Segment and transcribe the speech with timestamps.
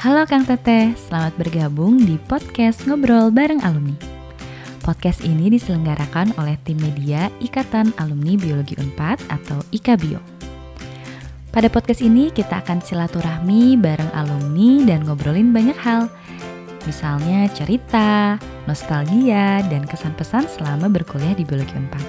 [0.00, 3.92] Halo Kang Teteh, selamat bergabung di podcast Ngobrol Bareng Alumni.
[4.80, 10.16] Podcast ini diselenggarakan oleh tim media Ikatan Alumni Biologi Unpad atau IKABIO.
[11.52, 16.08] Pada podcast ini kita akan silaturahmi bareng alumni dan ngobrolin banyak hal.
[16.88, 22.04] Misalnya cerita, nostalgia, dan kesan-pesan selama berkuliah di Biologi Unpad.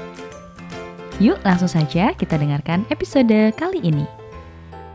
[1.19, 4.07] Yuk langsung saja kita dengarkan episode kali ini.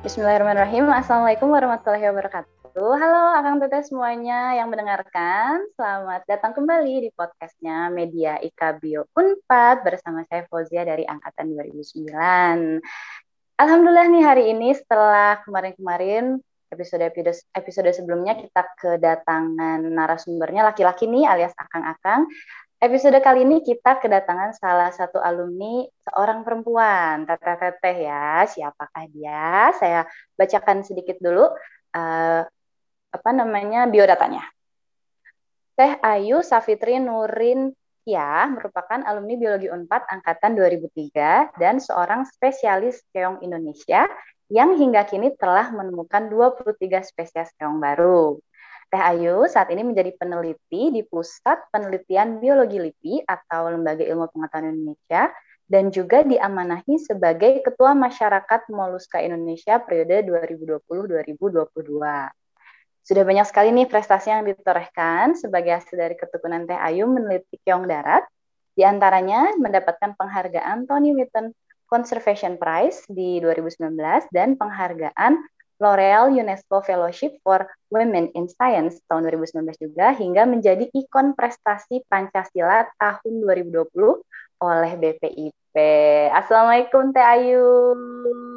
[0.01, 0.89] Bismillahirrahmanirrahim.
[0.97, 2.56] Assalamualaikum warahmatullahi wabarakatuh.
[2.77, 5.65] Halo Akang Teteh semuanya yang mendengarkan.
[5.81, 12.13] Selamat datang kembali di podcastnya Media Ika Bio Unpad bersama saya Fauzia dari Angkatan 2009.
[13.57, 16.37] Alhamdulillah nih hari ini setelah kemarin-kemarin
[16.69, 22.29] episode-episode episode sebelumnya kita kedatangan narasumbernya laki-laki nih alias Akang-Akang.
[22.77, 25.81] Episode kali ini kita kedatangan salah satu alumni
[26.13, 28.45] seorang perempuan, teteh-teteh ya.
[28.45, 29.73] Siapakah dia?
[29.81, 30.05] Saya
[30.37, 31.49] bacakan sedikit dulu.
[31.97, 32.45] Uh,
[33.27, 34.47] apa namanya biodatanya.
[35.75, 37.75] Teh Ayu Safitri Nurin
[38.07, 44.07] Ya merupakan alumni Biologi Unpad angkatan 2003 dan seorang spesialis keong Indonesia
[44.47, 48.39] yang hingga kini telah menemukan 23 spesies keong baru.
[48.95, 54.71] Teh Ayu saat ini menjadi peneliti di Pusat Penelitian Biologi LIPI atau Lembaga Ilmu Pengetahuan
[54.71, 55.35] Indonesia
[55.67, 62.46] dan juga diamanahi sebagai Ketua Masyarakat Moluska Indonesia periode 2020-2022.
[63.07, 67.87] Sudah banyak sekali nih prestasi yang ditorehkan sebagai hasil dari ketekunan Teh Ayu meneliti keong
[67.87, 68.27] darat,
[68.75, 71.55] di antaranya mendapatkan penghargaan Tony Whitten
[71.87, 73.95] Conservation Prize di 2019
[74.35, 75.39] dan penghargaan
[75.79, 82.91] L'Oreal UNESCO Fellowship for Women in Science tahun 2019 juga hingga menjadi ikon prestasi Pancasila
[82.99, 83.87] tahun 2020
[84.67, 85.55] oleh BPIP.
[86.33, 87.93] Assalamualaikum Teh Ayu.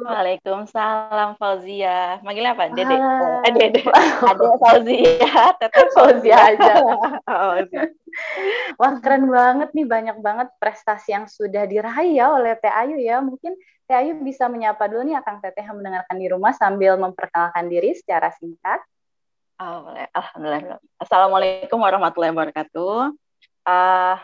[0.08, 2.16] Waalaikumsalam Fauzia.
[2.24, 2.72] Manggilnya apa?
[2.72, 2.96] Dede.
[2.96, 3.44] Ah.
[3.44, 3.84] Eh, Dede.
[4.32, 6.80] Ada Fauzia, Teteh Fauzia aja.
[7.28, 7.60] oh,
[8.80, 13.20] Wah, keren banget nih banyak banget prestasi yang sudah diraih ya oleh Teh Ayu ya.
[13.20, 13.52] Mungkin
[13.84, 17.92] Teh Ayu bisa menyapa dulu nih Akang Teteh yang mendengarkan di rumah sambil memperkenalkan diri
[17.92, 18.80] secara singkat.
[19.60, 20.08] Oh, boleh.
[20.16, 20.80] Alhamdulillah.
[20.96, 23.12] Assalamualaikum warahmatullahi wabarakatuh.
[23.68, 24.16] Uh,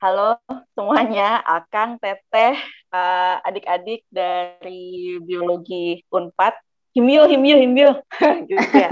[0.00, 0.40] Halo
[0.72, 2.56] semuanya, Akang, Teteh,
[2.88, 6.56] uh, adik-adik dari biologi Unpad.
[6.96, 7.90] Himyo, himyo, himyo.
[8.48, 8.88] gitu ya.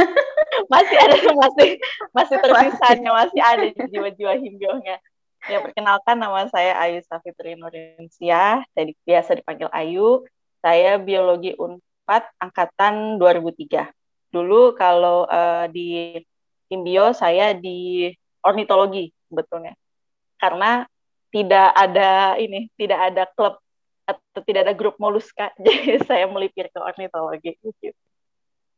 [0.68, 1.80] Masih ada, masih
[2.12, 5.00] masih tersisanya, masih ada jiwa-jiwa himyonya.
[5.48, 10.28] Ya, perkenalkan nama saya Ayu Safitri Nurinsia, jadi biasa dipanggil Ayu.
[10.60, 13.88] Saya biologi Unpad angkatan 2003.
[14.28, 16.20] Dulu kalau uh, di
[16.68, 18.12] Himbio saya di
[18.44, 19.72] ornitologi sebetulnya.
[20.36, 20.84] Karena
[21.28, 23.60] tidak ada ini, tidak ada klub
[24.08, 27.92] atau tidak ada grup moluska, jadi saya melipir ke ornitologi gitu.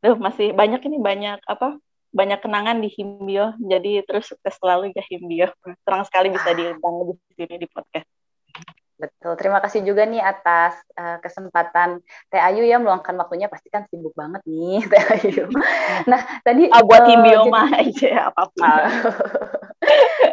[0.01, 1.77] Duh, masih banyak ini banyak apa?
[2.11, 5.47] Banyak kenangan di Himbio, jadi terus sukses selalu ya Himbio.
[5.87, 8.09] Terang sekali bisa diundang di sini di podcast.
[9.01, 9.33] Betul.
[9.33, 14.13] Terima kasih juga nih atas uh, kesempatan Teh Ayu ya meluangkan waktunya pasti kan sibuk
[14.13, 15.45] banget nih Teh Ayu.
[16.11, 18.61] Nah, tadi oh, buat uh, Himbio mah aja apa pun.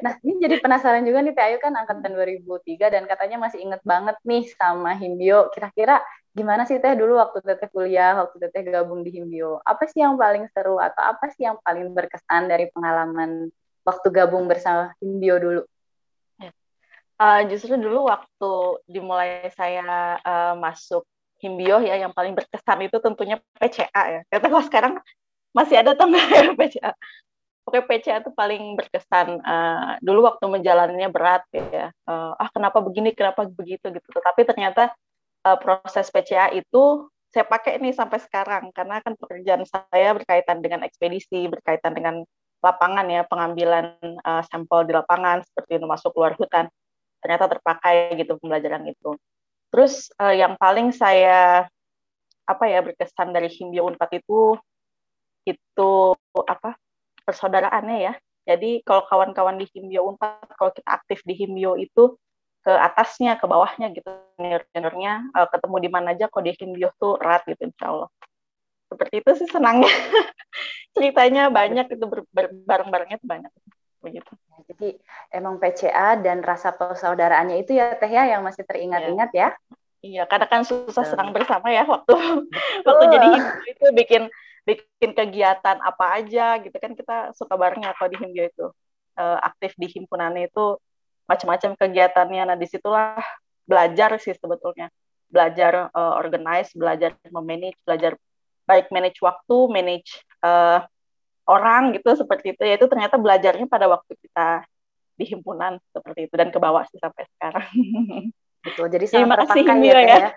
[0.03, 3.83] Nah, ini jadi penasaran juga nih Teh Ayu kan angkatan 2003 dan katanya masih inget
[3.83, 5.51] banget nih sama Himbio.
[5.55, 9.61] Kira-kira gimana sih Teh dulu waktu Teteh kuliah, waktu Teteh gabung di Himbio?
[9.63, 13.51] Apa sih yang paling seru atau apa sih yang paling berkesan dari pengalaman
[13.87, 15.63] waktu gabung bersama Himbio dulu?
[17.19, 18.53] Uh, justru dulu waktu
[18.87, 21.03] dimulai saya uh, masuk
[21.43, 24.21] Himbio ya yang paling berkesan itu tentunya PCA ya.
[24.31, 25.03] Kata sekarang
[25.55, 26.19] masih ada tangga
[26.59, 26.95] PCA.
[27.69, 29.45] Oke PCA itu paling berkesan.
[29.45, 31.93] Uh, dulu waktu menjalannya berat ya.
[32.09, 34.09] Uh, ah kenapa begini, kenapa begitu gitu.
[34.09, 34.89] Tapi ternyata
[35.45, 40.81] uh, proses PCA itu saya pakai ini sampai sekarang karena kan pekerjaan saya berkaitan dengan
[40.81, 42.25] ekspedisi, berkaitan dengan
[42.65, 46.73] lapangan ya, pengambilan uh, sampel di lapangan seperti itu masuk luar hutan.
[47.21, 49.13] Ternyata terpakai gitu pembelajaran itu.
[49.69, 51.69] Terus uh, yang paling saya
[52.49, 54.57] apa ya berkesan dari Himbio Unpad itu
[55.45, 56.17] itu
[56.49, 56.81] apa
[57.29, 58.15] persaudaraannya ya.
[58.49, 62.17] Jadi kalau kawan-kawan di Himbio Unpad, kalau kita aktif di Himbio itu
[62.65, 64.09] ke atasnya, ke bawahnya gitu,
[64.41, 68.09] senior-seniornya uh, ketemu di mana aja kalau di Himbio tuh erat gitu insya Allah.
[68.89, 69.93] Seperti itu sih senangnya.
[70.97, 72.05] Ceritanya banyak itu
[72.65, 73.53] bareng-barengnya tuh banyak.
[74.01, 74.33] Begitu.
[74.73, 74.89] Jadi
[75.29, 79.53] emang PCA dan rasa persaudaraannya itu ya Teh ya yang masih teringat-ingat ya.
[79.99, 82.15] Iya, karena kan susah senang bersama ya waktu
[82.87, 83.31] waktu jadi
[83.67, 84.23] itu bikin
[84.69, 88.67] bikin kegiatan apa aja gitu kan kita suka bareng ya kalau di Himbio itu.
[89.19, 90.79] Uh, aktif di himpunannya itu
[91.27, 92.43] macam-macam kegiatannya.
[92.55, 93.19] Nah di situlah
[93.67, 94.93] belajar sih sebetulnya.
[95.27, 98.15] Belajar uh, organize belajar memanage belajar
[98.69, 100.87] baik manage waktu manage uh,
[101.51, 102.63] orang gitu seperti itu.
[102.63, 104.63] Ya itu ternyata belajarnya pada waktu kita
[105.19, 107.67] di himpunan seperti itu dan ke bawah sih sampai sekarang.
[108.69, 108.87] Betul.
[108.93, 109.99] Jadi sangat makasih terpakai Himbio ya.
[109.99, 110.17] Ya.
[110.17, 110.31] ya.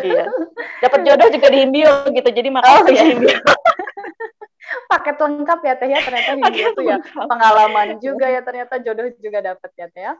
[0.00, 0.24] iya.
[0.82, 2.28] Dapat jodoh juga di Himbio gitu.
[2.32, 3.38] Jadi makasih Oh, ya Himbio.
[4.90, 6.96] Paket lengkap ya Teh ya ternyata Himbio Paket tuh ya.
[7.26, 10.14] Pengalaman juga ya ternyata jodoh juga dapat ya Teh ya.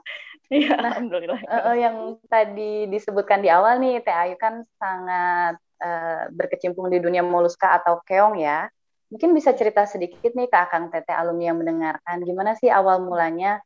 [0.50, 1.40] Iya, Nah, alhamdulillah.
[1.46, 1.96] Eh, yang
[2.26, 8.02] tadi disebutkan di awal nih, Teh Ayu kan sangat eh, berkecimpung di dunia moluska atau
[8.02, 8.66] keong ya.
[9.10, 13.58] Mungkin bisa cerita sedikit nih ke Akang Teteh alumni yang mendengarkan, gimana sih awal mulanya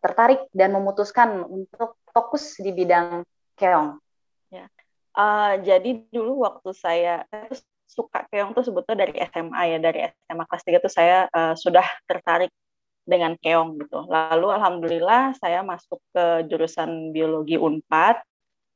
[0.00, 3.24] tertarik dan memutuskan untuk fokus di bidang
[3.56, 4.00] keong?
[5.16, 7.24] Eh, jadi dulu waktu saya
[7.88, 11.86] suka keong tuh sebetulnya dari SMA ya, dari SMA kelas 3 tuh saya eh, sudah
[12.04, 12.52] tertarik
[13.08, 14.04] dengan keong gitu.
[14.04, 18.20] Lalu alhamdulillah saya masuk ke jurusan biologi Unpad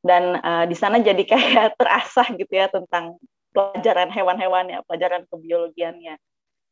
[0.00, 3.20] dan eh, di sana jadi kayak terasah gitu ya tentang
[3.52, 6.16] pelajaran hewan-hewan ya, pelajaran kebiologiannya.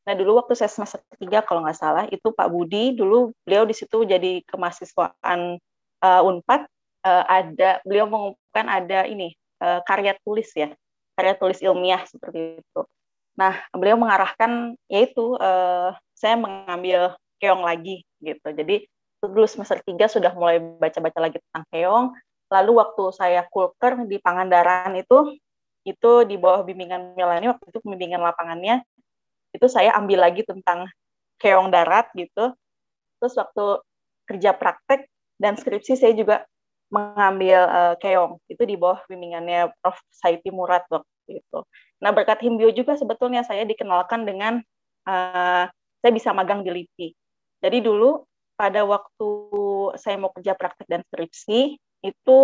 [0.08, 3.76] Nah dulu waktu saya semester 3 kalau nggak salah itu Pak Budi dulu beliau di
[3.76, 5.60] situ jadi kemahasiswaan
[6.00, 6.64] eh, Unpad
[7.05, 10.72] eh, ada beliau mengumumkan ada ini eh, karya tulis ya,
[11.12, 12.81] karya tulis ilmiah seperti itu.
[13.37, 18.49] Nah, beliau mengarahkan yaitu eh, saya mengambil keong lagi gitu.
[18.49, 18.88] Jadi
[19.20, 22.06] dulu semester 3 sudah mulai baca-baca lagi tentang keong.
[22.49, 25.37] Lalu waktu saya kulker di Pangandaran itu
[25.84, 28.84] itu di bawah bimbingan Melani waktu itu pembimbingan lapangannya
[29.53, 30.89] itu saya ambil lagi tentang
[31.41, 32.53] keong darat gitu.
[33.19, 33.83] Terus waktu
[34.29, 35.09] kerja praktek
[35.41, 36.45] dan skripsi saya juga
[36.89, 40.00] mengambil uh, keong itu di bawah bimbingannya Prof.
[40.09, 41.59] Saiti Murad waktu itu.
[42.00, 44.61] Nah berkat Himbio juga sebetulnya saya dikenalkan dengan
[45.05, 45.65] uh,
[46.00, 47.09] saya bisa magang di LIPI.
[47.61, 48.25] Jadi dulu
[48.59, 49.31] pada waktu
[50.00, 52.39] saya mau kerja praktek dan skripsi itu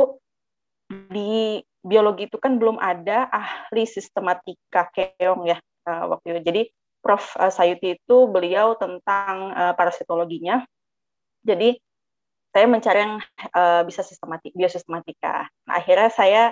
[1.11, 5.59] di biologi itu kan belum ada ahli sistematika keong ya
[5.89, 6.41] uh, waktu itu.
[6.45, 6.63] Jadi
[7.05, 7.37] Prof.
[7.53, 10.65] Sayuti itu beliau tentang uh, parasitologinya.
[11.45, 11.77] Jadi
[12.55, 13.21] saya mencari yang
[13.53, 15.51] uh, bisa sistematik biosistematika.
[15.69, 16.43] Nah, akhirnya saya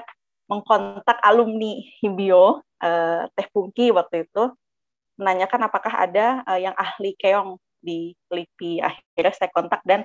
[0.51, 4.53] mengkontak alumni Himbio uh, Teh Pungki waktu itu
[5.17, 8.83] menanyakan apakah ada uh, yang ahli keong di LIPI.
[8.83, 10.03] Akhirnya saya kontak dan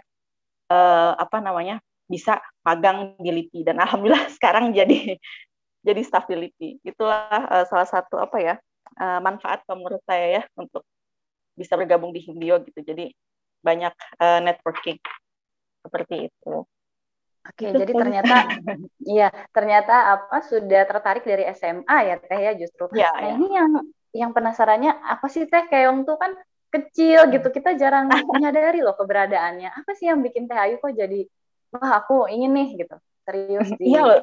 [0.70, 5.18] uh, apa namanya bisa magang di LIPI dan alhamdulillah sekarang jadi
[5.82, 6.86] jadi staf di LIPI.
[6.86, 8.56] Itulah uh, salah satu apa ya
[8.98, 10.84] uh, manfaat menurut saya ya untuk
[11.58, 12.80] bisa bergabung di Himbio gitu.
[12.82, 13.10] Jadi
[13.62, 15.02] banyak uh, networking
[15.82, 16.56] seperti itu.
[17.48, 18.36] Oke, jadi ternyata
[19.08, 22.92] iya, ternyata apa sudah tertarik dari SMA ya Teh ya justru.
[22.92, 23.34] Ya, nah, ya.
[23.40, 23.72] ini yang
[24.12, 26.36] yang penasarannya apa sih Teh keong tuh kan
[26.68, 27.48] kecil gitu.
[27.48, 29.72] Kita jarang menyadari loh keberadaannya.
[29.74, 31.24] Apa sih yang bikin Teh Ayu kok jadi
[31.72, 32.96] wah aku ingin nih gitu.
[33.24, 34.22] Serius di Iya loh.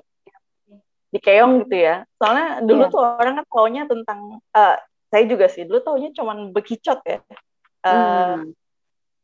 [1.15, 2.03] Di keong gitu ya.
[2.19, 2.91] Soalnya dulu Iya.
[2.91, 4.77] tuh orang kan taunya tentang eh,
[5.15, 7.23] saya juga sih dulu taunya cuman bekicot ya.
[7.87, 8.51] Eh, Hmm.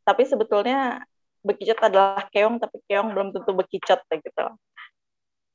[0.07, 1.03] Tapi sebetulnya
[1.43, 4.45] bekicot adalah keong tapi keong belum tentu bekicot ya gitu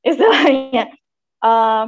[0.03, 0.91] istilahnya
[1.37, 1.85] Eh,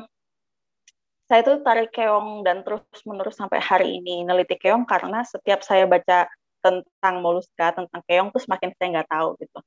[1.25, 5.90] saya tuh tarik keong dan terus menerus sampai hari ini neliti keong karena setiap saya
[5.90, 6.30] baca
[6.62, 9.60] tentang moluska tentang keong tuh semakin saya nggak tahu gitu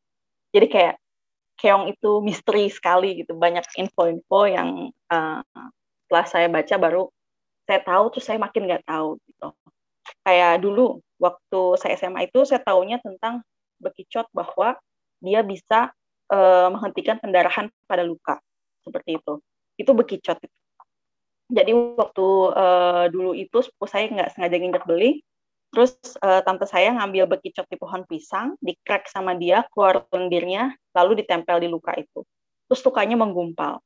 [0.55, 0.94] jadi kayak
[1.62, 3.38] keong itu misteri sekali gitu.
[3.38, 5.41] Banyak info-info yang eh,
[6.06, 7.03] setelah saya baca baru
[7.62, 9.49] saya tahu terus saya makin nggak tahu gitu.
[10.26, 13.46] Kayak dulu waktu saya SMA itu saya tahunya tentang
[13.79, 14.75] bekicot bahwa
[15.22, 15.94] dia bisa
[16.34, 18.43] eh, menghentikan pendarahan pada luka.
[18.82, 19.39] Seperti itu.
[19.79, 20.43] Itu bekicot
[21.53, 25.20] jadi waktu eh, dulu itu saya nggak sengaja nginjak beli
[25.72, 30.76] terus eh, tante saya ngambil bekicot di pohon pisang di crack sama dia keluar lendirnya
[30.93, 32.20] lalu ditempel di luka itu
[32.69, 33.81] terus lukanya menggumpal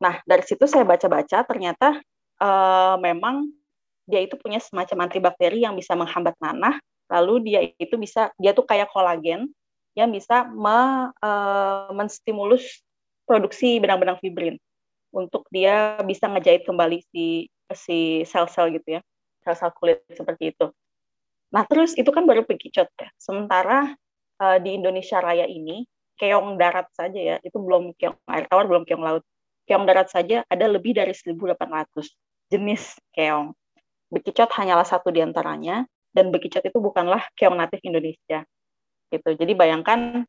[0.00, 1.98] nah dari situ saya baca-baca ternyata
[2.38, 3.50] eh, memang
[4.06, 6.78] dia itu punya semacam antibakteri yang bisa menghambat nanah
[7.10, 9.50] lalu dia itu bisa dia tuh kayak kolagen
[9.98, 12.62] yang bisa me, uh, menstimulus
[13.26, 14.54] produksi benang-benang fibrin
[15.10, 19.00] untuk dia bisa ngejahit kembali si si sel-sel gitu ya
[19.42, 20.70] sel-sel kulit seperti itu.
[21.50, 23.08] Nah terus itu kan baru bekicot ya.
[23.18, 23.94] Sementara
[24.38, 25.86] uh, di Indonesia Raya ini
[26.20, 29.24] keong darat saja ya itu belum keong air tawar belum keong laut.
[29.66, 31.58] Keong darat saja ada lebih dari 1.800
[32.50, 33.54] jenis keong.
[34.10, 38.42] Bekicot hanyalah satu di antaranya dan bekicot itu bukanlah keong natif Indonesia
[39.10, 39.30] gitu.
[39.34, 40.26] Jadi bayangkan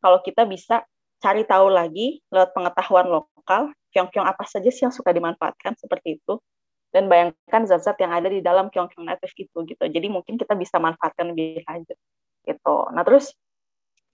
[0.00, 0.84] kalau kita bisa
[1.20, 6.36] cari tahu lagi lewat pengetahuan lokal keong-keong apa saja sih yang suka dimanfaatkan seperti itu
[6.94, 9.82] dan bayangkan zat-zat yang ada di dalam keong-keong natif itu gitu.
[9.82, 11.98] Jadi mungkin kita bisa manfaatkan lebih lanjut
[12.46, 12.76] gitu.
[12.94, 13.34] Nah terus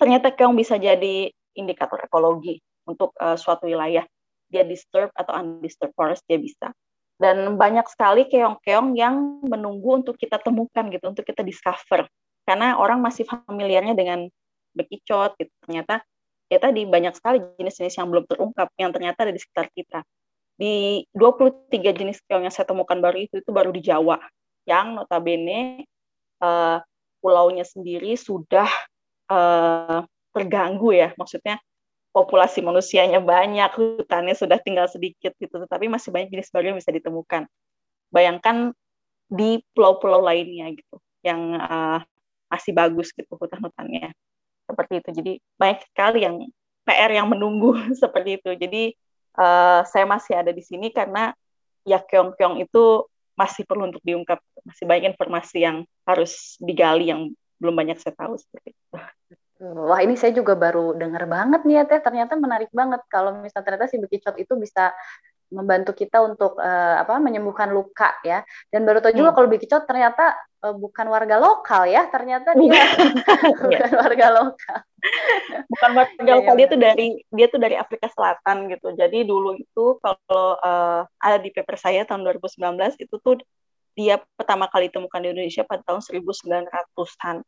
[0.01, 2.57] ternyata keong bisa jadi indikator ekologi
[2.89, 4.09] untuk uh, suatu wilayah
[4.49, 6.73] dia disturb atau undisturbed forest dia bisa.
[7.21, 12.09] dan banyak sekali keong-keong yang menunggu untuk kita temukan gitu, untuk kita discover.
[12.49, 14.25] Karena orang masih familiarnya dengan
[14.73, 15.53] bekicot gitu.
[15.69, 16.01] Ternyata
[16.49, 20.01] ya tadi banyak sekali jenis-jenis yang belum terungkap yang ternyata ada di sekitar kita.
[20.61, 24.21] Di 23 jenis keong yang saya temukan baru itu itu baru di Jawa
[24.69, 25.88] yang notabene
[26.45, 26.85] uh,
[27.25, 28.69] pulaunya sendiri sudah
[29.33, 30.05] uh,
[30.37, 31.57] terganggu ya, maksudnya
[32.11, 36.90] populasi manusianya banyak, hutannya sudah tinggal sedikit gitu, tetapi masih banyak jenis baru yang bisa
[36.90, 37.47] ditemukan.
[38.11, 38.75] Bayangkan
[39.31, 42.02] di pulau-pulau lainnya gitu, yang uh,
[42.50, 44.11] masih bagus gitu hutan-hutannya.
[44.67, 45.11] Seperti itu.
[45.14, 46.37] Jadi banyak sekali yang
[46.83, 48.50] PR yang menunggu seperti itu.
[48.59, 48.83] Jadi
[49.37, 51.35] uh, saya masih ada di sini karena
[51.87, 53.07] ya keong-keong itu
[53.39, 54.41] masih perlu untuk diungkap.
[54.65, 58.85] Masih banyak informasi yang harus digali yang belum banyak saya tahu seperti itu.
[59.61, 63.69] Wah ini saya juga baru dengar banget nih ya teh ternyata menarik banget kalau misalnya
[63.69, 64.97] ternyata si bekicot itu bisa
[65.53, 69.37] membantu kita untuk uh, apa menyembuhkan luka ya dan baru tahu juga hmm.
[69.37, 70.33] kalau bekicot ternyata
[70.65, 72.85] uh, bukan warga lokal ya ternyata dia iya.
[73.69, 74.79] bukan warga lokal
[75.71, 79.57] bukan warga iya, lokal dia tuh dari dia tuh dari Afrika Selatan gitu jadi dulu
[79.59, 83.38] itu kalau uh, ada di paper saya tahun 2019 itu tuh
[83.99, 87.43] dia pertama kali ditemukan di Indonesia pada tahun 1900-an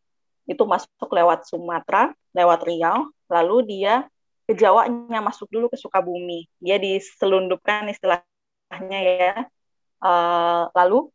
[0.50, 4.06] itu masuk lewat Sumatera, lewat Riau, lalu dia
[4.46, 6.50] ke Jawanya masuk dulu ke Sukabumi.
[6.58, 9.34] Dia diselundupkan istilahnya ya.
[10.02, 11.06] Uh, lalu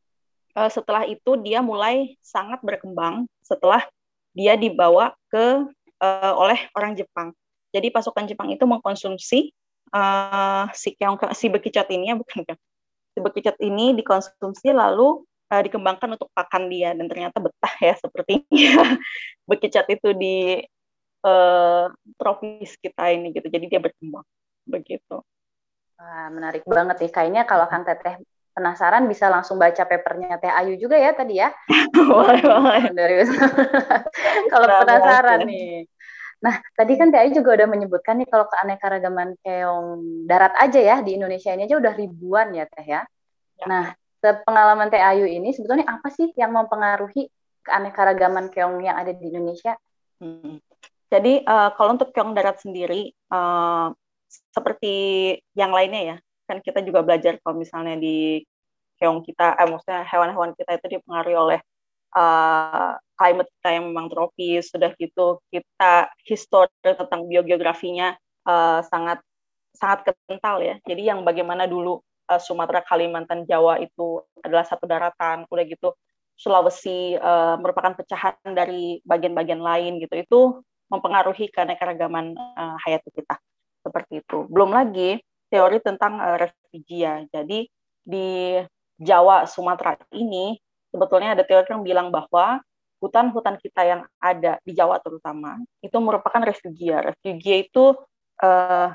[0.56, 3.84] uh, setelah itu dia mulai sangat berkembang setelah
[4.32, 5.68] dia dibawa ke
[6.02, 7.34] uh, oleh orang Jepang.
[7.74, 9.52] Jadi pasukan Jepang itu mengkonsumsi
[9.94, 12.44] uh, si keong si bekicot ini ya bukan
[13.14, 16.94] si bekicot ini dikonsumsi lalu uh, dikembangkan untuk pakan dia.
[16.94, 18.98] Dan ternyata betah ya sepertinya
[19.50, 20.62] bekicot itu di
[21.26, 23.48] uh, tropis kita ini gitu.
[23.50, 24.26] Jadi dia berkembang
[24.68, 25.24] begitu.
[25.98, 28.22] Wah, menarik banget nih kayaknya kalau Kang Teteh
[28.58, 31.54] penasaran bisa langsung baca papernya Teh Ayu juga ya tadi ya
[31.94, 32.82] boleh boleh
[34.52, 35.86] kalau penasaran nih
[36.38, 39.90] Nah, tadi kan Teh Ayu juga udah menyebutkan nih kalau keanekaragaman keong
[40.30, 43.02] darat aja ya di Indonesia ini aja udah ribuan ya Teh ya.
[43.58, 43.66] ya.
[43.66, 43.86] Nah,
[44.22, 47.26] pengalaman Teh Ayu ini sebetulnya apa sih yang mempengaruhi
[47.66, 49.74] keanekaragaman keong yang ada di Indonesia?
[50.22, 50.62] Hmm.
[51.10, 53.90] Jadi uh, kalau untuk keong darat sendiri uh,
[54.54, 54.96] seperti
[55.58, 58.42] yang lainnya ya, kan kita juga belajar kalau misalnya di
[58.98, 61.60] keong kita, eh, maksudnya hewan-hewan kita itu dipengaruhi oleh
[62.18, 68.18] uh, climate kita yang memang tropis, sudah gitu kita histori tentang biogeografinya
[68.50, 69.22] uh, sangat
[69.78, 70.82] sangat kental ya.
[70.82, 72.02] Jadi yang bagaimana dulu
[72.32, 75.94] uh, Sumatera, Kalimantan, Jawa itu adalah satu daratan, udah gitu
[76.38, 80.14] Sulawesi uh, merupakan pecahan dari bagian-bagian lain gitu.
[80.18, 80.40] Itu
[80.90, 83.42] mempengaruhi keanekaragaman uh, hayati kita
[83.82, 84.46] seperti itu.
[84.46, 87.24] Belum lagi teori tentang uh, refugia.
[87.32, 87.68] Jadi
[88.08, 88.60] di
[88.98, 90.58] Jawa, Sumatera ini
[90.90, 92.64] sebetulnya ada teori yang bilang bahwa
[92.98, 97.04] hutan-hutan kita yang ada di Jawa terutama itu merupakan refugia.
[97.06, 97.94] Refugia itu
[98.42, 98.90] uh,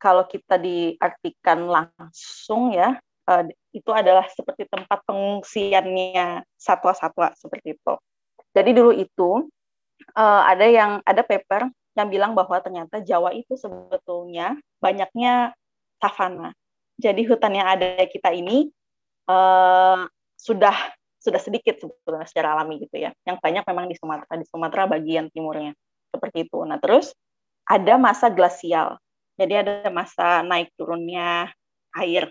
[0.00, 2.96] kalau kita diartikan langsung ya
[3.28, 7.94] uh, itu adalah seperti tempat pengungsiannya satwa-satwa seperti itu.
[8.52, 9.30] Jadi dulu itu
[10.16, 15.52] uh, ada yang ada paper yang bilang bahwa ternyata Jawa itu sebetulnya banyaknya
[16.02, 16.50] savana.
[16.98, 18.66] Jadi hutan yang ada kita ini
[19.30, 20.02] uh,
[20.34, 20.76] sudah
[21.22, 23.14] sudah sedikit sebetulnya secara alami gitu ya.
[23.22, 25.70] Yang banyak memang di Sumatera, di Sumatera bagian timurnya
[26.10, 26.58] seperti itu.
[26.66, 27.14] Nah terus
[27.66, 28.98] ada masa glasial
[29.38, 31.50] jadi ada masa naik turunnya
[31.96, 32.28] air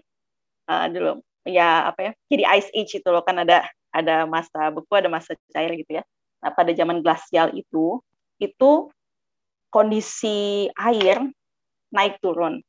[0.70, 4.94] uh, dulu ya apa ya jadi ice age itu loh kan ada ada masa beku
[4.94, 6.04] ada masa cair gitu ya
[6.42, 8.02] nah pada zaman glasial itu
[8.42, 8.90] itu
[9.74, 11.22] kondisi air
[11.94, 12.62] naik turun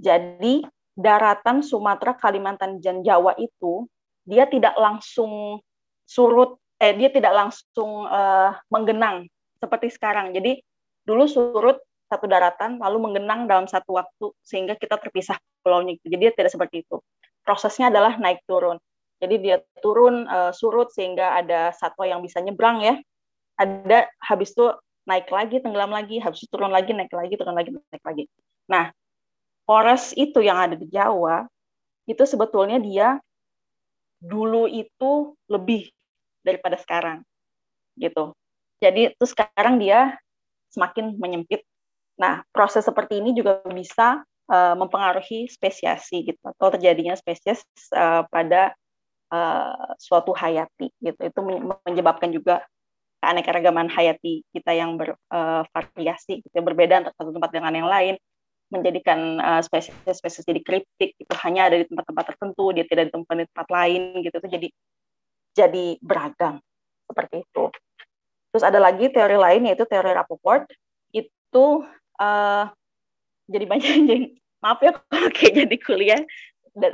[0.00, 0.64] jadi
[0.96, 3.84] daratan Sumatera Kalimantan dan Jawa itu
[4.24, 5.60] dia tidak langsung
[6.08, 9.28] surut eh dia tidak langsung uh, menggenang
[9.60, 10.58] seperti sekarang jadi
[11.04, 11.76] dulu surut
[12.10, 15.94] satu daratan lalu menggenang dalam satu waktu sehingga kita terpisah pulaunya.
[16.02, 16.98] Jadi tidak seperti itu.
[17.46, 18.82] Prosesnya adalah naik turun.
[19.22, 22.98] Jadi dia turun uh, surut sehingga ada satwa yang bisa nyebrang ya.
[23.54, 24.74] Ada habis itu
[25.06, 28.24] naik lagi, tenggelam lagi, habis itu turun lagi, naik lagi, turun lagi, naik lagi.
[28.66, 28.90] Nah,
[29.70, 31.46] forest itu yang ada di Jawa
[32.10, 33.22] itu sebetulnya dia
[34.18, 35.86] dulu itu lebih
[36.42, 37.22] daripada sekarang
[37.94, 38.34] gitu.
[38.82, 40.18] Jadi itu sekarang dia
[40.74, 41.62] semakin menyempit
[42.20, 44.20] Nah, proses seperti ini juga bisa
[44.52, 47.64] uh, mempengaruhi spesiasi gitu atau terjadinya spesies
[47.96, 48.76] uh, pada
[49.32, 51.16] uh, suatu hayati gitu.
[51.16, 51.40] Itu
[51.88, 52.60] menyebabkan juga
[53.24, 58.14] keanekaragaman hayati kita yang bervariasi gitu, berbeda antara satu tempat dengan yang lain.
[58.70, 63.46] Menjadikan uh, spesies-spesies jadi kritik itu hanya ada di tempat-tempat tertentu dia tidak ditemukan di
[63.50, 64.34] tempat lain gitu.
[64.38, 64.68] Itu jadi
[65.58, 66.62] jadi beragam.
[67.10, 67.64] Seperti itu.
[68.54, 70.70] Terus ada lagi teori lain yaitu teori Rappaport.
[71.10, 71.82] Itu
[72.22, 72.64] uh,
[73.50, 74.24] jadi banyak jadi
[74.62, 76.22] maaf ya kalau kayak jadi kuliah.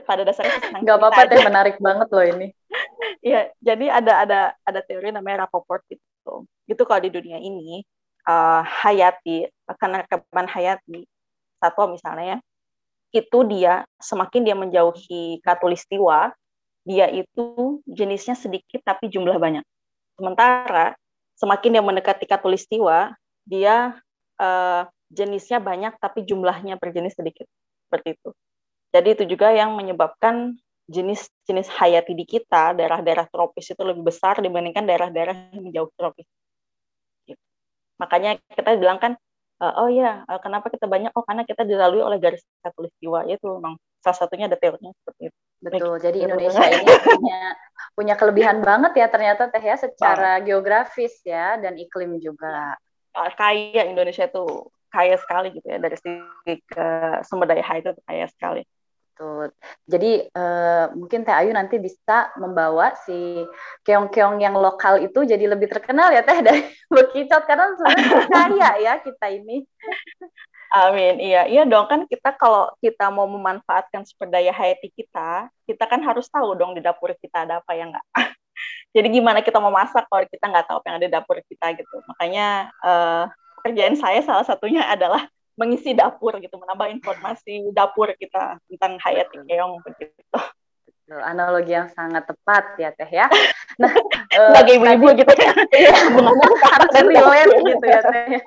[0.09, 2.49] Pada dasarnya nggak apa-apa teh menarik banget loh ini.
[3.21, 6.35] Ya jadi ada ada ada teori namanya Rappaport itu.
[6.65, 7.85] Itu kalau di dunia ini
[8.25, 11.05] uh, hayati karena keban hayati
[11.59, 12.39] satwa misalnya ya,
[13.17, 16.35] itu dia semakin dia menjauhi katulistiwa,
[16.87, 19.65] dia itu jenisnya sedikit tapi jumlah banyak.
[20.17, 20.97] Sementara
[21.37, 23.13] semakin dia mendekati katulistiwa,
[23.45, 23.97] dia
[24.41, 27.47] uh, jenisnya banyak tapi jumlahnya per jenis sedikit.
[27.87, 28.31] Seperti itu.
[28.91, 34.87] Jadi itu juga yang menyebabkan jenis-jenis hayati di kita, daerah-daerah tropis itu lebih besar dibandingkan
[34.87, 36.27] daerah-daerah yang menjauh tropis.
[37.99, 39.13] Makanya kita bilang kan
[39.63, 41.13] uh, oh ya uh, kenapa kita banyak?
[41.17, 43.25] Oh karena kita dilalui oleh garis katulistiwa.
[43.29, 45.39] Itu memang salah satunya ada teorinya seperti itu.
[45.57, 47.41] Betul jadi Indonesia ini punya
[47.97, 50.45] punya kelebihan banget ya ternyata teh ya secara nah.
[50.45, 52.77] geografis ya dan iklim juga.
[53.17, 54.45] Kaya Indonesia itu
[54.93, 56.87] kaya sekali gitu ya dari segi ke
[57.27, 58.65] sumber daya itu kaya sekali
[59.17, 59.49] Betul.
[59.89, 63.49] Jadi uh, mungkin Teh Ayu nanti bisa membawa si
[63.81, 66.61] keong-keong yang lokal itu jadi lebih terkenal ya Teh dari
[66.93, 69.65] Bekicot karena sebenarnya kaya ya kita ini.
[70.77, 71.17] Amin.
[71.17, 76.05] Iya, iya dong kan kita kalau kita mau memanfaatkan sumber daya hayati kita, kita kan
[76.05, 78.05] harus tahu dong di dapur kita ada apa yang enggak.
[79.01, 81.73] Jadi gimana kita mau masak kalau kita nggak tahu apa yang ada di dapur kita
[81.73, 81.97] gitu.
[82.05, 83.25] Makanya uh,
[83.65, 85.25] pekerjaan saya salah satunya adalah
[85.57, 90.39] mengisi dapur gitu, menambah informasi dapur kita tentang Hayat Keong begitu.
[91.07, 93.27] Analogi yang sangat tepat ya Teh ya.
[93.77, 93.93] Nah,
[94.33, 95.53] sebagai uh, ibu-ibu gitu ya.
[95.69, 95.93] Iya,
[96.73, 98.41] harus relate gitu ya Teh.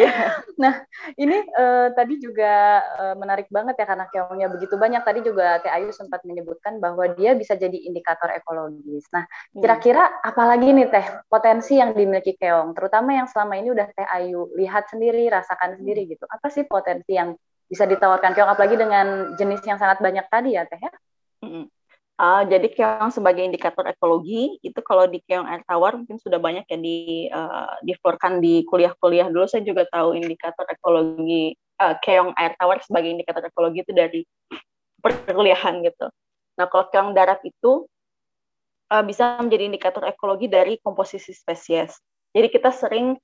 [0.00, 0.12] Iya.
[0.56, 0.74] nah,
[1.20, 5.04] ini uh, tadi juga uh, menarik banget ya karena keongnya begitu banyak.
[5.04, 9.04] Tadi juga Teh Ayu sempat menyebutkan bahwa dia bisa jadi indikator ekologis.
[9.12, 9.60] Nah, hmm.
[9.60, 14.48] kira-kira apalagi nih Teh potensi yang dimiliki keong, terutama yang selama ini udah Teh Ayu
[14.56, 16.24] lihat sendiri, rasakan sendiri gitu.
[16.24, 17.36] Apa sih potensi yang
[17.68, 20.90] bisa ditawarkan keong apalagi dengan jenis yang sangat banyak tadi ya Teh ya?
[22.20, 26.68] Uh, jadi keong sebagai indikator ekologi itu kalau di keong air tawar mungkin sudah banyak
[26.68, 26.98] yang di
[27.32, 33.08] uh, diflorkan di kuliah-kuliah dulu saya juga tahu indikator ekologi uh, keong air tawar sebagai
[33.16, 34.20] indikator ekologi itu dari
[35.00, 36.12] perkuliahan gitu.
[36.60, 37.88] Nah kalau keong darat itu
[38.92, 41.96] uh, bisa menjadi indikator ekologi dari komposisi spesies.
[42.36, 43.16] Jadi kita sering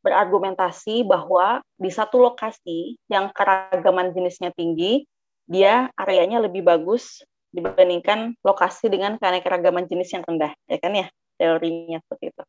[0.00, 5.04] berargumentasi bahwa di satu lokasi yang keragaman jenisnya tinggi,
[5.44, 7.20] dia areanya lebih bagus
[7.52, 12.42] dibandingkan lokasi dengan keanekaragaman jenis yang rendah, ya kan ya teorinya seperti itu.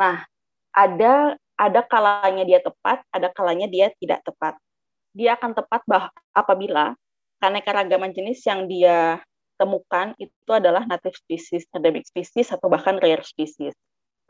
[0.00, 0.24] Nah,
[0.72, 4.56] ada ada kalanya dia tepat, ada kalanya dia tidak tepat.
[5.12, 6.96] Dia akan tepat bah apabila
[7.38, 9.20] keanekaragaman jenis yang dia
[9.58, 13.74] temukan itu adalah native species, endemic species, atau bahkan rare species.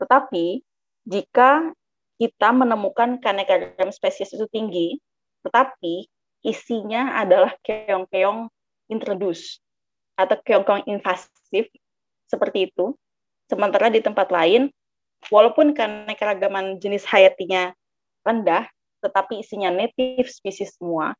[0.01, 0.65] Tetapi
[1.05, 1.71] jika
[2.19, 4.97] kita menemukan keanekaragaman spesies itu tinggi,
[5.45, 6.09] tetapi
[6.43, 8.49] isinya adalah keong-keong
[8.89, 9.61] introduce
[10.19, 11.71] atau keong-keong invasif
[12.27, 12.91] seperti itu.
[13.47, 14.67] Sementara di tempat lain,
[15.31, 17.71] walaupun keanekaragaman jenis hayatinya
[18.27, 18.67] rendah,
[18.99, 21.15] tetapi isinya native spesies semua,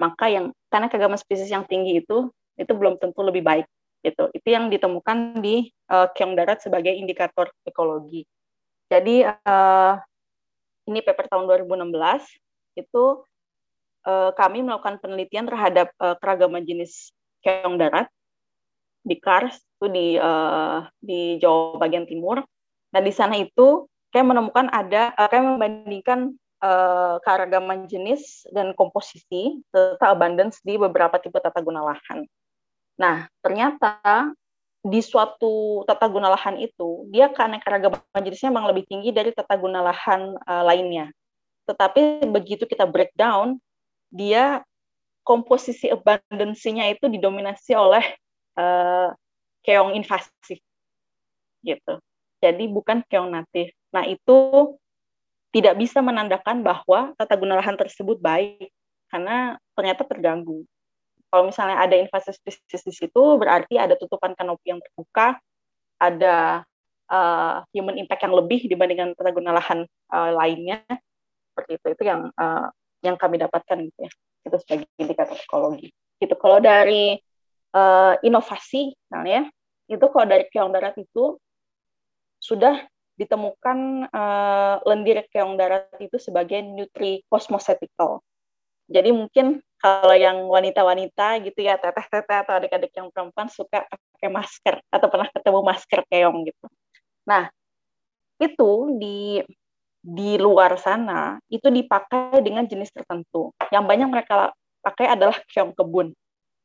[0.00, 3.66] maka yang karena keanekaragaman spesies yang tinggi itu itu belum tentu lebih baik
[4.02, 4.32] gitu.
[4.32, 8.24] Itu yang ditemukan di uh, keong darat sebagai indikator ekologi.
[8.88, 9.94] Jadi uh,
[10.88, 11.92] ini paper tahun 2016
[12.80, 13.04] itu
[14.08, 17.12] uh, kami melakukan penelitian terhadap uh, keragaman jenis
[17.44, 18.08] keong darat
[19.08, 22.44] di Kars itu di uh, di Jawa bagian timur.
[22.92, 29.64] Dan di sana itu kayak menemukan ada uh, kayak membandingkan uh, keragaman jenis dan komposisi
[29.72, 32.28] serta abundance di beberapa tipe tata guna lahan.
[33.00, 34.32] Nah, ternyata
[34.78, 39.80] di suatu tata guna lahan itu dia keanekaragaman jenisnya memang lebih tinggi dari tata guna
[39.80, 41.10] lahan uh, lainnya.
[41.68, 43.60] Tetapi begitu kita breakdown,
[44.08, 44.64] dia
[45.28, 48.16] komposisi abundance-nya itu didominasi oleh
[48.58, 49.14] uh,
[49.62, 50.58] keong invasif
[51.62, 51.94] gitu.
[52.38, 53.74] Jadi bukan keong natif.
[53.90, 54.74] Nah, itu
[55.50, 58.70] tidak bisa menandakan bahwa tata guna lahan tersebut baik
[59.08, 60.62] karena ternyata terganggu.
[61.28, 65.36] Kalau misalnya ada invasi spesies di situ, berarti ada tutupan kanopi yang terbuka,
[66.00, 66.64] ada
[67.12, 70.84] uh, human impact yang lebih dibandingkan tata guna lahan uh, lainnya.
[71.52, 72.68] Seperti itu, itu yang uh,
[73.04, 74.12] yang kami dapatkan gitu ya.
[74.46, 75.92] Itu sebagai indikator ekologi.
[76.16, 76.34] Gitu.
[76.38, 77.18] Kalau dari
[77.78, 79.46] uh, inovasi misalnya
[79.86, 81.38] itu kalau dari keong darat itu
[82.42, 82.82] sudah
[83.18, 88.22] ditemukan uh, lendir keong darat itu sebagai nutri cosmocetical.
[88.86, 94.74] Jadi mungkin kalau yang wanita-wanita gitu ya, teteh-teteh atau adik-adik yang perempuan suka pakai masker
[94.88, 96.66] atau pernah ketemu masker keong gitu.
[97.26, 97.50] Nah,
[98.38, 99.42] itu di
[99.98, 103.50] di luar sana itu dipakai dengan jenis tertentu.
[103.74, 106.14] Yang banyak mereka pakai adalah keong kebun.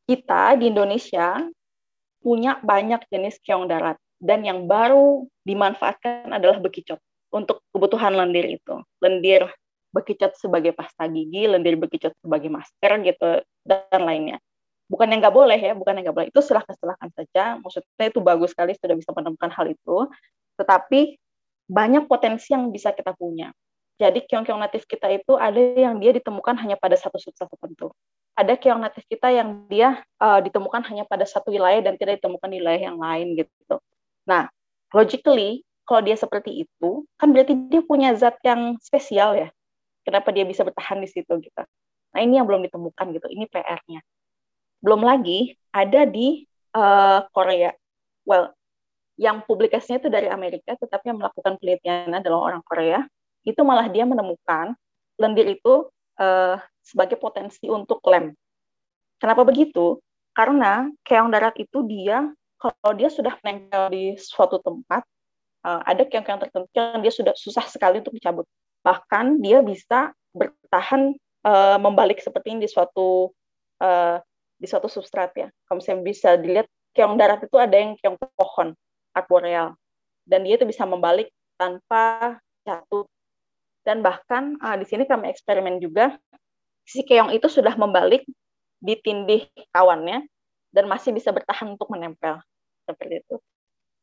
[0.04, 1.40] Kita di Indonesia
[2.20, 7.00] punya banyak jenis keong darat dan yang baru dimanfaatkan adalah bekicot
[7.32, 8.80] untuk kebutuhan lendir itu.
[9.04, 9.52] Lendir
[9.92, 14.40] bekicot sebagai pasta gigi, lendir bekicot sebagai masker gitu dan lainnya.
[14.88, 16.30] Bukan yang nggak boleh ya, bukan yang nggak boleh.
[16.32, 17.58] Itu silahkan silahkan saja.
[17.60, 19.98] Maksudnya itu bagus sekali sudah bisa menemukan hal itu.
[20.60, 21.18] Tetapi
[21.68, 23.50] banyak potensi yang bisa kita punya.
[23.98, 27.94] Jadi keong-keong natif kita itu ada yang dia ditemukan hanya pada satu substrat tertentu.
[28.34, 32.50] Ada keong natif kita yang dia uh, ditemukan hanya pada satu wilayah dan tidak ditemukan
[32.50, 33.78] di wilayah yang lain gitu.
[34.26, 34.50] Nah,
[34.90, 39.50] logically kalau dia seperti itu, kan berarti dia punya zat yang spesial ya.
[40.04, 41.64] Kenapa dia bisa bertahan di situ gitu.
[42.14, 43.28] Nah, ini yang belum ditemukan gitu.
[43.30, 44.02] Ini PR-nya.
[44.84, 46.44] Belum lagi ada di
[46.76, 47.72] uh, Korea.
[48.24, 48.52] Well,
[49.20, 53.06] yang publikasinya itu dari Amerika, tetapi yang melakukan penelitian adalah orang Korea,
[53.46, 54.74] itu malah dia menemukan
[55.20, 55.88] lendir itu
[56.20, 58.34] uh, sebagai potensi untuk lem.
[59.18, 60.02] Kenapa begitu?
[60.34, 65.06] Karena keong darat itu dia, kalau dia sudah menempel di suatu tempat,
[65.64, 68.46] uh, ada keong-keong tertentu yang dia sudah susah sekali untuk dicabut.
[68.84, 73.32] Bahkan dia bisa bertahan uh, membalik seperti ini di suatu
[73.80, 74.18] uh,
[74.58, 75.48] di suatu substrat ya.
[75.70, 78.76] Kalau misalnya bisa dilihat keong darat itu ada yang keong pohon
[79.14, 79.78] arboreal
[80.26, 83.06] dan dia itu bisa membalik tanpa jatuh
[83.84, 86.16] dan bahkan uh, di sini kami eksperimen juga
[86.84, 88.24] si keong itu sudah membalik
[88.84, 90.28] di tindih kawannya
[90.76, 92.40] dan masih bisa bertahan untuk menempel.
[92.84, 93.36] Seperti itu.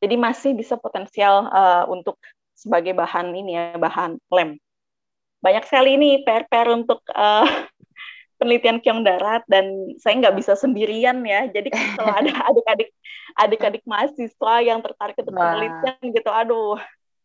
[0.01, 2.17] Jadi masih bisa potensial uh, untuk
[2.57, 4.57] sebagai bahan ini ya bahan lem.
[5.41, 7.45] Banyak sekali ini PR-PR untuk uh,
[8.41, 11.45] penelitian keong darat dan saya nggak bisa sendirian ya.
[11.49, 12.89] Jadi kalau ada adik-adik
[13.37, 16.81] adik-adik mahasiswa yang tertarik untuk penelitian gitu, aduh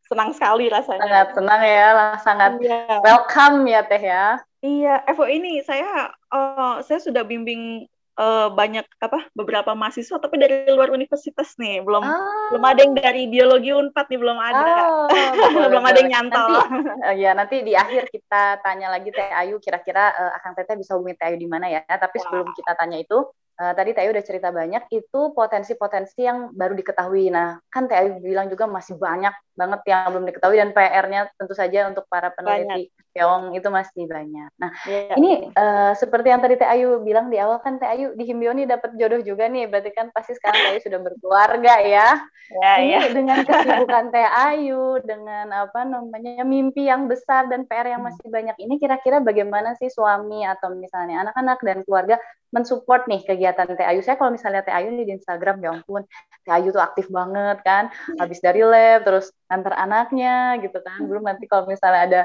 [0.07, 1.03] senang sekali rasanya.
[1.03, 1.89] Sangat senang ya,
[2.23, 2.99] sangat iya.
[3.03, 4.27] welcome ya Teh ya.
[4.63, 10.67] Iya, Evo ini saya uh, saya sudah bimbing uh, banyak apa beberapa mahasiswa tapi dari
[10.73, 12.49] luar universitas nih belum oh.
[12.53, 14.73] belum ada yang dari biologi unpad nih belum ada
[15.61, 19.31] oh, belum ada yang nyantol nanti, uh, ya nanti di akhir kita tanya lagi Teh
[19.31, 22.73] Ayu kira-kira uh, Akang Teteh bisa hubungi Teh Ayu di mana ya tapi sebelum kita
[22.75, 23.23] tanya itu
[23.61, 27.97] uh, tadi Teh Ayu udah cerita banyak itu potensi-potensi yang baru diketahui nah kan Teh
[27.97, 32.29] Ayu bilang juga masih banyak banget yang belum diketahui dan PR-nya tentu saja untuk para
[32.31, 34.53] peneliti keong itu masih banyak.
[34.61, 35.17] Nah, yeah.
[35.17, 38.69] ini uh, seperti yang tadi Teh Ayu bilang di awal kan Teh Ayu di Himbioni
[38.69, 42.21] dapat jodoh juga nih, berarti kan pasti sekarang Teh Ayu sudah berkeluarga ya.
[42.61, 43.09] Yeah, ini yeah.
[43.17, 48.55] dengan kesibukan Teh Ayu, dengan apa namanya mimpi yang besar dan PR yang masih banyak
[48.61, 52.21] ini, kira-kira bagaimana sih suami atau misalnya anak-anak dan keluarga
[52.53, 54.01] mensupport nih kegiatan Teh Ayu?
[54.03, 56.03] Saya kalau misalnya Teh Ayu nih di Instagram, ya ampun,
[56.43, 61.05] Teh Ayu tuh aktif banget kan, habis dari lab terus antar anaknya gitu kan.
[61.07, 62.23] Belum nanti kalau misalnya ada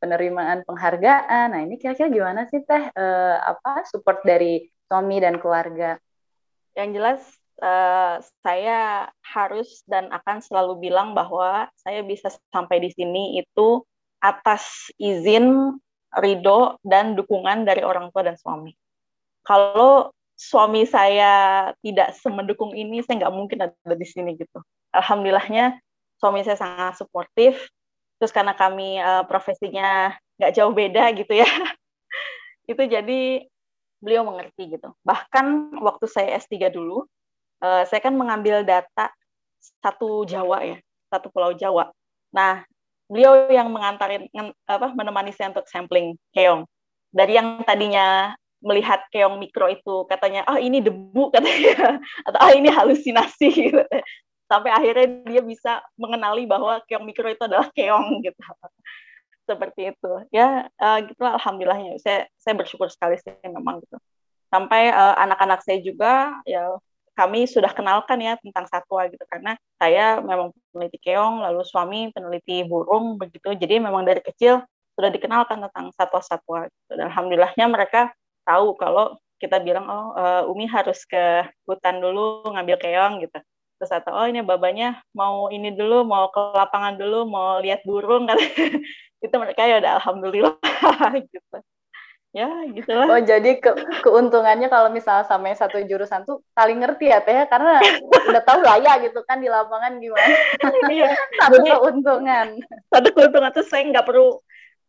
[0.00, 1.54] penerimaan penghargaan.
[1.54, 6.00] Nah, ini kira-kira gimana sih Teh uh, apa support dari suami dan keluarga?
[6.72, 7.20] Yang jelas
[7.60, 13.84] uh, saya harus dan akan selalu bilang bahwa saya bisa sampai di sini itu
[14.22, 15.78] atas izin,
[16.18, 18.74] ridho dan dukungan dari orang tua dan suami.
[19.42, 24.58] Kalau suami saya tidak semendukung ini, saya nggak mungkin ada di sini gitu.
[24.92, 25.78] Alhamdulillahnya
[26.18, 27.70] suami saya sangat suportif,
[28.18, 31.46] terus karena kami uh, profesinya nggak jauh beda gitu ya.
[32.70, 33.46] Itu jadi
[34.02, 34.90] beliau mengerti gitu.
[35.06, 37.06] Bahkan waktu saya S3 dulu
[37.62, 39.14] uh, saya kan mengambil data
[39.78, 41.94] satu Jawa ya satu pulau Jawa.
[42.34, 42.66] Nah
[43.06, 44.26] beliau yang mengantarin
[44.66, 46.66] apa menemani saya untuk sampling keong.
[47.12, 51.98] Dari yang tadinya melihat keong mikro itu katanya oh ini debu katanya.
[52.24, 53.82] Atau oh ini halusinasi gitu.
[54.46, 58.40] Sampai akhirnya dia bisa mengenali bahwa keong mikro itu adalah keong gitu.
[59.44, 60.12] Seperti itu.
[60.30, 61.98] Ya uh, gitu alhamdulillahnya.
[61.98, 63.98] Saya saya bersyukur sekali sih memang gitu.
[64.48, 66.72] Sampai uh, anak-anak saya juga ya
[67.12, 69.24] kami sudah kenalkan ya tentang satwa gitu.
[69.28, 73.52] Karena saya memang peneliti keong lalu suami peneliti burung begitu.
[73.52, 76.92] Jadi memang dari kecil sudah dikenalkan tentang satwa-satwa gitu.
[76.96, 78.12] dan alhamdulillahnya mereka
[78.46, 83.38] tahu kalau kita bilang oh uh, Umi harus ke hutan dulu ngambil keong gitu.
[83.82, 88.26] Terus atau oh ini babanya mau ini dulu mau ke lapangan dulu mau lihat burung
[88.30, 88.38] kan
[89.22, 90.54] itu mereka ya udah alhamdulillah
[91.34, 91.58] gitu.
[92.32, 93.12] Ya gitulah.
[93.12, 97.44] Oh jadi ke keuntungannya kalau misalnya sama satu jurusan tuh saling ngerti ya teh ya,
[97.44, 97.76] karena
[98.32, 100.32] udah tahu lah ya gitu kan di lapangan gimana.
[100.88, 101.12] Iya.
[101.42, 102.56] satu keuntungan.
[102.88, 104.40] satu keuntungan tuh saya nggak perlu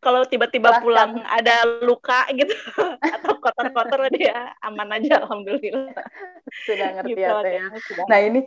[0.03, 2.51] kalau tiba-tiba pulang ada luka gitu
[3.15, 5.95] atau kotor-kotor dia aman aja alhamdulillah
[6.67, 8.03] sudah ngerti gitu, ya teh ya.
[8.11, 8.45] nah ini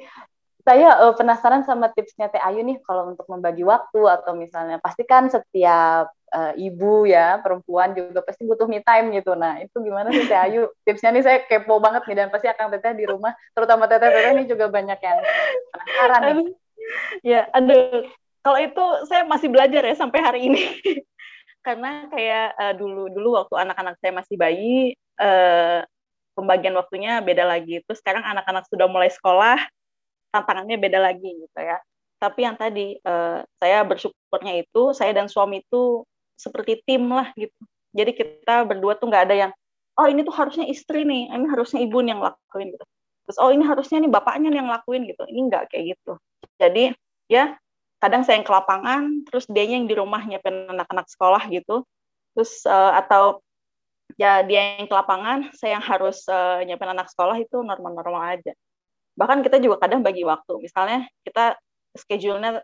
[0.67, 5.07] saya uh, penasaran sama tipsnya Teh Ayu nih kalau untuk membagi waktu atau misalnya pasti
[5.07, 9.39] kan setiap uh, ibu ya perempuan juga pasti butuh me time gitu.
[9.39, 10.67] Nah itu gimana sih Teh Ayu?
[10.85, 14.45] Tipsnya nih saya kepo banget nih dan pasti akan Teteh di rumah, terutama Teteh-teteh ini
[14.51, 15.19] juga banyak yang
[15.71, 16.49] penasaran nih.
[17.23, 18.11] Ya, aduh.
[18.43, 20.63] Kalau itu saya masih belajar ya sampai hari ini.
[21.67, 25.83] Karena kayak uh, dulu dulu waktu anak-anak saya masih bayi, uh,
[26.39, 27.83] pembagian waktunya beda lagi.
[27.83, 29.59] Terus sekarang anak-anak sudah mulai sekolah,
[30.31, 31.83] tantangannya beda lagi gitu ya.
[32.23, 36.07] Tapi yang tadi uh, saya bersyukurnya itu saya dan suami itu
[36.39, 37.59] seperti tim lah gitu.
[37.91, 39.53] Jadi kita berdua tuh nggak ada yang
[39.99, 42.87] oh ini tuh harusnya istri nih, ini harusnya ibu yang lakuin gitu.
[43.27, 45.27] Terus oh ini harusnya nih bapaknya yang lakuin gitu.
[45.27, 46.15] Ini nggak kayak gitu.
[46.63, 46.95] Jadi
[47.27, 47.59] ya
[47.99, 51.85] kadang saya yang ke lapangan, terus dia yang di rumah nyiapin anak-anak sekolah gitu.
[52.37, 53.41] Terus uh, atau
[54.21, 58.53] ya dia yang ke lapangan, saya yang harus uh, nyiapin anak sekolah itu normal-normal aja.
[59.17, 60.61] Bahkan kita juga kadang bagi waktu.
[60.61, 61.57] Misalnya kita
[61.97, 62.61] schedule-nya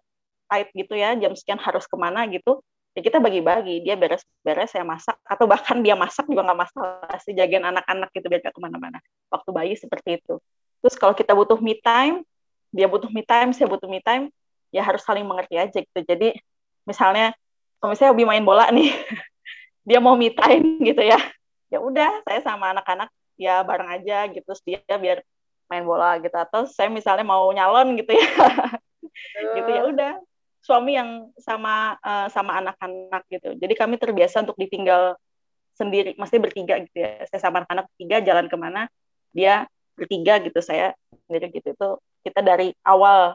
[0.53, 2.61] tight gitu ya jam sekian harus ke mana gitu
[2.92, 3.81] ya kita bagi-bagi.
[3.85, 8.29] Dia beres-beres saya masak atau bahkan dia masak juga nggak masalah sih jagain anak-anak gitu
[8.29, 9.01] biar gak ke mana-mana.
[9.33, 10.37] Waktu bayi seperti itu.
[10.85, 12.21] Terus kalau kita butuh me time
[12.73, 14.33] dia butuh me time saya butuh me time
[14.72, 16.00] ya harus saling mengerti aja gitu.
[16.02, 16.35] Jadi
[16.88, 17.37] misalnya
[17.78, 18.90] kalau misalnya hobi main bola nih
[19.88, 21.20] dia mau me time gitu ya
[21.68, 23.08] ya udah saya sama anak-anak
[23.40, 25.20] ya bareng aja gitu terus dia biar
[25.68, 26.35] main bola gitu.
[26.35, 28.28] Atau saya misalnya mau nyalon gitu ya
[29.61, 30.12] gitu ya udah
[30.62, 33.52] suami yang sama uh, sama anak-anak gitu.
[33.58, 35.18] Jadi kami terbiasa untuk ditinggal
[35.74, 37.26] sendiri mesti bertiga gitu ya.
[37.28, 38.87] Saya sama anak-anak tiga jalan ke mana
[39.35, 39.66] dia
[39.98, 40.94] bertiga gitu saya
[41.26, 41.74] sendiri gitu.
[41.74, 41.88] Itu
[42.22, 43.35] kita dari awal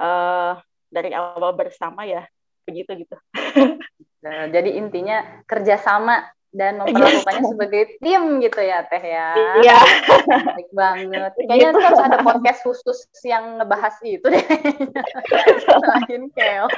[0.00, 0.56] uh,
[0.88, 2.24] dari awal bersama ya
[2.64, 3.16] begitu gitu
[4.24, 9.38] nah, jadi intinya kerjasama dan memperlakukannya sebagai tim gitu ya teh ya.
[9.62, 9.78] Iya.
[10.26, 11.32] Baik banget.
[11.46, 11.78] Kayaknya gitu.
[11.78, 14.46] harus ada podcast khusus yang ngebahas itu deh.
[15.62, 16.74] Selain keong.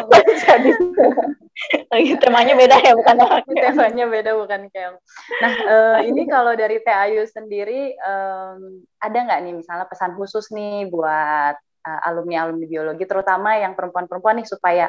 [1.88, 3.16] Jadi temanya beda ya bukan
[3.48, 4.96] temanya beda bukan keong.
[5.40, 10.52] Nah uh, ini kalau dari teh Ayu sendiri um, ada nggak nih misalnya pesan khusus
[10.52, 14.86] nih buat uh, alumni alumni biologi terutama yang perempuan-perempuan nih supaya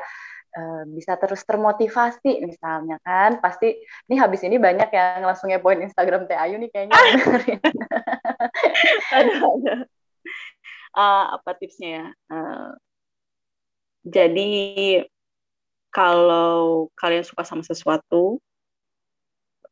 [0.53, 3.41] Eh, bisa terus termotivasi misalnya kan.
[3.41, 3.73] Pasti
[4.06, 6.93] ini habis ini banyak yang langsung poin Instagram Teh Ayu nih kayaknya.
[9.17, 9.73] Ada ada
[10.93, 12.06] uh, apa tipsnya ya?
[12.29, 12.69] Uh,
[14.06, 14.53] jadi
[15.89, 18.38] kalau kalian suka sama sesuatu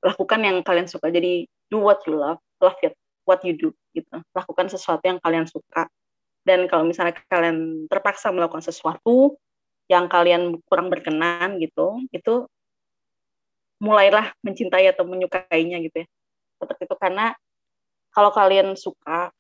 [0.01, 1.13] lakukan yang kalian suka.
[1.13, 2.97] Jadi do what you love love it
[3.29, 4.17] what you do gitu.
[4.33, 5.85] Lakukan sesuatu yang kalian suka
[6.41, 9.37] dan kalau misalnya kalian terpaksa melakukan sesuatu
[9.85, 12.47] yang kalian kurang berkenan gitu, itu
[13.81, 16.07] mulailah mencintai atau menyukainya gitu ya.
[16.61, 17.33] Seperti itu karena
[18.13, 19.33] kalau kalian suka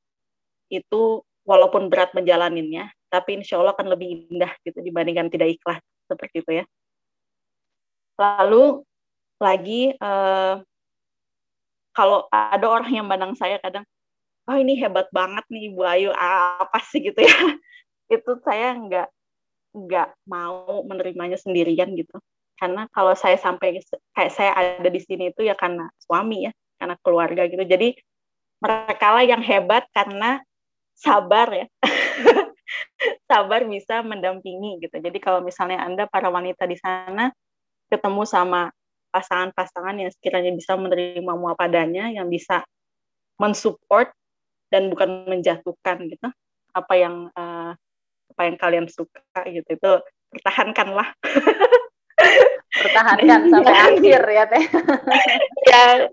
[0.71, 6.41] itu walaupun berat menjalaninnya, tapi insya Allah akan lebih indah gitu dibandingkan tidak ikhlas seperti
[6.45, 6.65] itu ya.
[8.17, 8.85] Lalu
[9.41, 10.55] lagi eh,
[11.91, 13.83] kalau ada orang yang mandang saya kadang,
[14.49, 17.29] oh ini hebat banget nih Ibu Ayu apa sih gitu ya,
[18.15, 19.07] itu saya nggak
[19.71, 22.19] nggak mau menerimanya sendirian gitu.
[22.59, 23.81] Karena kalau saya sampai
[24.13, 27.63] kayak saya ada di sini itu ya karena suami ya karena keluarga gitu.
[27.65, 27.97] Jadi
[28.61, 30.41] mereka lah yang hebat karena
[30.93, 31.67] sabar ya.
[33.27, 34.95] Sabar bisa mendampingi gitu.
[34.99, 37.33] Jadi kalau misalnya anda para wanita di sana
[37.91, 38.71] ketemu sama
[39.11, 42.63] pasangan-pasangan yang sekiranya bisa menerima apa adanya yang bisa
[43.35, 44.07] mensupport
[44.71, 46.27] dan bukan menjatuhkan gitu.
[46.71, 47.75] Apa yang uh,
[48.31, 49.67] apa yang kalian suka gitu.
[49.67, 49.91] Itu
[50.31, 51.11] pertahankanlah.
[52.71, 54.65] Pertahankan sampai akhir ya teh.
[55.61, 56.09] Ya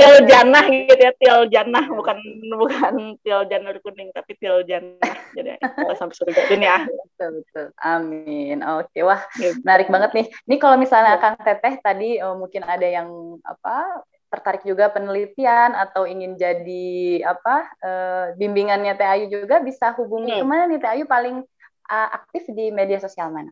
[0.00, 2.16] til janah gitu ya til janah bukan
[2.56, 5.60] bukan til janur kuning tapi til janah jadi
[5.94, 7.66] sampai surga dunia betul betul.
[7.84, 8.64] Amin.
[8.64, 9.20] Oke wah.
[9.36, 9.60] Gitu.
[9.66, 10.26] menarik banget nih.
[10.48, 16.04] Ini kalau misalnya kang teteh tadi oh, mungkin ada yang apa tertarik juga penelitian atau
[16.04, 20.40] ingin jadi apa uh, bimbingannya Teh Ayu juga bisa hubungi hmm.
[20.40, 21.40] ke mana nih Teh Ayu paling
[21.88, 23.50] uh, aktif di media sosial mana?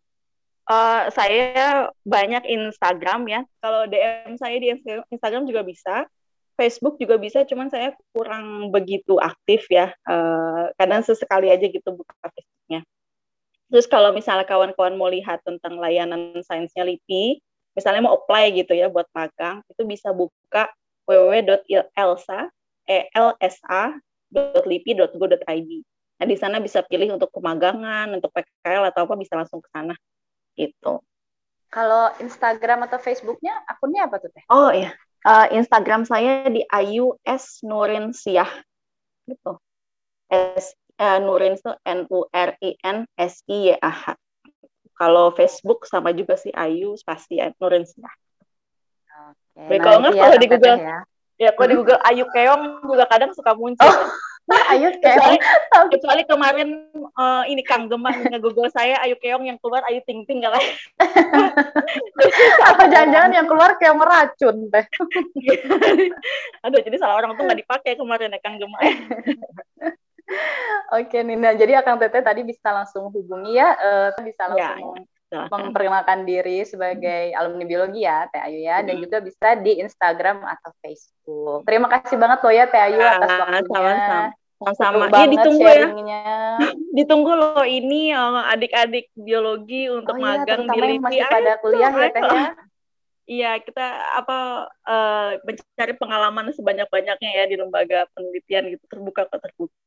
[0.64, 3.40] Uh, saya banyak Instagram ya.
[3.60, 4.72] Kalau DM saya di
[5.12, 6.08] Instagram juga bisa.
[6.54, 9.90] Facebook juga bisa, cuman saya kurang begitu aktif ya.
[10.06, 12.86] Uh, kadang sesekali aja gitu buka Facebooknya.
[13.74, 17.42] Terus kalau misalnya kawan-kawan mau lihat tentang layanan sainsnya LIPI,
[17.74, 20.70] misalnya mau apply gitu ya buat magang, itu bisa buka
[21.04, 22.48] www.elsa,
[22.88, 24.00] e lsa.lipi.go.id.
[26.14, 29.98] Nah, di sana bisa pilih untuk pemagangan, untuk PKL atau apa bisa langsung ke sana.
[30.54, 31.02] Gitu.
[31.74, 34.46] Kalau Instagram atau Facebooknya akunnya apa tuh teh?
[34.46, 34.94] Oh iya,
[35.26, 38.46] uh, Instagram saya di Ayu S Nurinsiah
[39.26, 39.58] gitu.
[40.30, 44.14] S uh, Nurin itu N U R I N S I Y A H.
[44.94, 48.14] Kalau Facebook sama juga sih Ayu spasi Nurinsiah.
[49.54, 49.74] Oke.
[49.74, 50.98] Nah, kalau nggak kalau di Google ya,
[51.38, 53.86] ya kalau di Google Ayu Keong juga kadang suka muncul.
[53.86, 54.10] Oh.
[54.74, 55.38] Ayu Keong.
[55.38, 55.38] Kecuali,
[55.94, 56.68] kecuali kemarin
[57.16, 60.52] uh, ini Kang Gemang nge Google saya Ayu Keong yang keluar Ayu Ting Ting gak
[62.70, 64.84] Apa jangan-jangan yang keluar kayak meracun teh.
[66.66, 68.82] Aduh jadi salah orang tuh nggak dipakai kemarin ya Kang Gemang.
[70.94, 75.48] Oke Nina, jadi Akang Teteh tadi bisa langsung hubungi ya, uh, bisa ya, langsung ya,
[75.50, 80.70] memperkenalkan diri sebagai alumni biologi ya Teh Ayu ya, dan juga bisa di Instagram atau
[80.80, 81.66] Facebook.
[81.66, 83.64] Terima kasih banget loh ya Teh Ayu atas waktunya.
[83.68, 84.20] Sama-sama.
[84.54, 85.04] Sama-sama.
[85.10, 85.86] Iya ditunggu ya.
[87.02, 91.02] ditunggu loh ini eh, adik-adik biologi untuk oh, iya, magang di LIPI.
[91.02, 92.46] masih pada kuliah ya Teh ya.
[93.24, 93.86] Iya, kita
[94.20, 99.83] apa uh, mencari pengalaman sebanyak-banyaknya ya di lembaga penelitian gitu terbuka ke terbuka.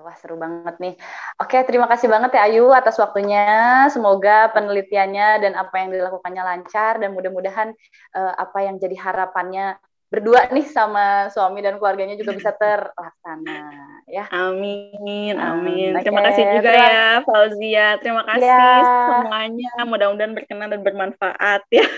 [0.00, 0.94] Wah seru banget nih.
[1.36, 3.84] Oke terima kasih banget ya Ayu atas waktunya.
[3.92, 7.76] Semoga penelitiannya dan apa yang dilakukannya lancar dan mudah-mudahan
[8.16, 9.76] uh, apa yang jadi harapannya
[10.12, 13.72] berdua nih sama suami dan keluarganya juga bisa terlaksana
[14.04, 14.28] ya.
[14.28, 15.96] Amin, amin.
[15.96, 16.04] Okay.
[16.04, 16.88] Terima kasih juga terima...
[16.92, 17.88] ya Fauzia.
[18.04, 18.68] Terima kasih ya.
[19.08, 19.72] semuanya.
[19.88, 21.88] Mudah-mudahan berkenan dan bermanfaat ya.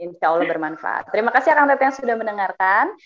[0.00, 1.12] Insya Allah bermanfaat.
[1.12, 2.96] Terima kasih Kang Tete yang sudah mendengarkan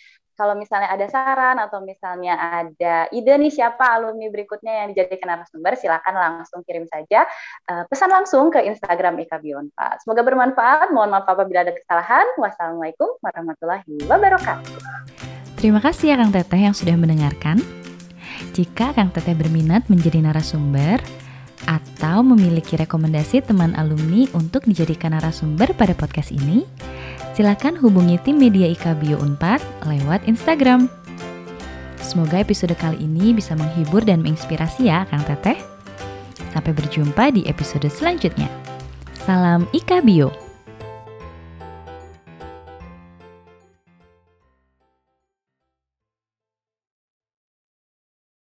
[0.43, 5.79] kalau misalnya ada saran atau misalnya ada ide nih siapa alumni berikutnya yang dijadikan narasumber,
[5.79, 7.23] silakan langsung kirim saja
[7.71, 10.03] uh, pesan langsung ke Instagram IKB Unpad.
[10.03, 10.91] Semoga bermanfaat.
[10.91, 12.27] Mohon maaf apabila ada kesalahan.
[12.43, 14.83] Wassalamualaikum warahmatullahi wabarakatuh.
[15.63, 17.63] Terima kasih ya Kang Teteh yang sudah mendengarkan.
[18.51, 20.99] Jika Kang Teteh berminat menjadi narasumber
[21.71, 26.67] atau memiliki rekomendasi teman alumni untuk dijadikan narasumber pada podcast ini,
[27.33, 30.89] silakan hubungi tim media IKA Bio Unpad lewat Instagram.
[32.03, 35.57] Semoga episode kali ini bisa menghibur dan menginspirasi ya Kang Teteh.
[36.53, 38.51] Sampai berjumpa di episode selanjutnya.
[39.25, 40.42] Salam IKA Bio.